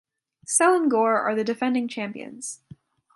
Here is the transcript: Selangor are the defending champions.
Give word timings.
Selangor 0.47 1.15
are 1.21 1.35
the 1.35 1.43
defending 1.43 1.87
champions. 1.87 2.61